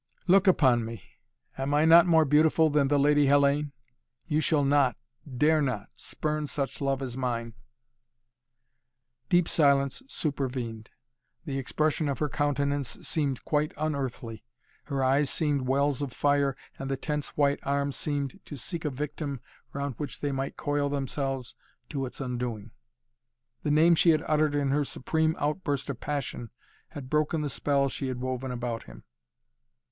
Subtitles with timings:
[0.25, 1.03] "Look upon me!
[1.59, 3.71] Am I not more beautiful than the Lady Hellayne?
[4.25, 4.97] You shall not
[5.37, 7.53] dare not spurn such love as mine!"
[9.29, 10.89] Deep silence supervened.
[11.45, 14.43] The expression of her countenance seemed quite unearthly;
[14.85, 18.89] her eyes seemed wells of fire and the tense white arms seemed to seek a
[18.89, 19.39] victim
[19.71, 21.53] round which they might coil themselves
[21.89, 22.71] to its undoing.
[23.61, 26.49] The name she had uttered in her supreme outburst of passion
[26.89, 29.03] had broken the spell she had woven about him.